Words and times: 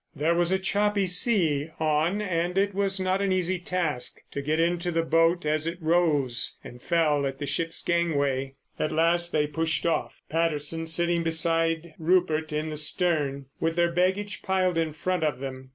There 0.15 0.33
was 0.33 0.51
a 0.51 0.57
choppy 0.57 1.05
sea 1.05 1.69
on 1.79 2.23
and 2.23 2.57
it 2.57 2.73
was 2.73 2.99
not 2.99 3.21
an 3.21 3.31
easy 3.31 3.59
task 3.59 4.19
to 4.31 4.41
get 4.41 4.59
into 4.59 4.89
the 4.89 5.03
boat 5.03 5.45
as 5.45 5.67
it 5.67 5.79
rose 5.79 6.57
and 6.63 6.81
fell 6.81 7.27
at 7.27 7.37
the 7.37 7.45
ship's 7.45 7.83
gangway. 7.83 8.55
At 8.79 8.91
last 8.91 9.31
they 9.31 9.45
pushed 9.45 9.85
off, 9.85 10.23
Patterson 10.27 10.87
sitting 10.87 11.21
beside 11.21 11.93
Rupert 11.99 12.51
in 12.51 12.69
the 12.71 12.77
stern, 12.77 13.45
with 13.59 13.75
their 13.75 13.91
baggage 13.91 14.41
piled 14.41 14.75
in 14.79 14.93
front 14.93 15.23
of 15.23 15.37
them. 15.37 15.69